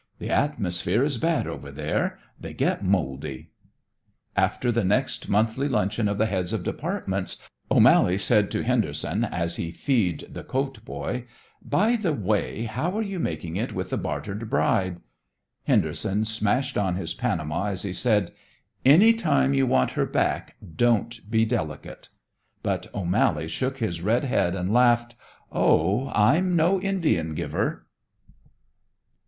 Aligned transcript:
The 0.17 0.31
atmosphere 0.31 1.03
is 1.03 1.19
bad 1.19 1.45
over 1.45 1.69
there. 1.69 2.17
They 2.39 2.55
get 2.55 2.83
moldy." 2.83 3.51
After 4.35 4.71
the 4.71 4.83
next 4.83 5.29
monthly 5.29 5.67
luncheon 5.69 6.07
of 6.07 6.17
the 6.17 6.25
heads 6.25 6.53
of 6.53 6.63
departments, 6.63 7.37
O'Mally 7.69 8.17
said 8.17 8.49
to 8.49 8.63
Henderson, 8.63 9.23
as 9.23 9.57
he 9.57 9.69
feed 9.69 10.25
the 10.27 10.43
coat 10.43 10.83
boy: 10.83 11.27
"By 11.61 11.97
the 11.97 12.13
way, 12.13 12.63
how 12.63 12.97
are 12.97 13.03
you 13.03 13.19
making 13.19 13.57
it 13.57 13.73
with 13.73 13.91
the 13.91 13.97
bartered 13.99 14.49
bride?" 14.49 15.01
Henderson 15.65 16.25
smashed 16.25 16.79
on 16.79 16.95
his 16.95 17.13
Panama 17.13 17.65
as 17.65 17.83
he 17.83 17.93
said: 17.93 18.31
"Any 18.83 19.13
time 19.13 19.53
you 19.53 19.67
want 19.67 19.91
her 19.91 20.07
back, 20.07 20.55
don't 20.75 21.29
be 21.29 21.45
delicate." 21.45 22.09
But 22.63 22.87
O'Mally 22.95 23.47
shook 23.47 23.77
his 23.77 24.01
red 24.01 24.23
head 24.23 24.55
and 24.55 24.73
laughed. 24.73 25.13
"Oh, 25.51 26.09
I'm 26.15 26.55
no 26.55 26.81
Indian 26.81 27.35
giver!" 27.35 27.85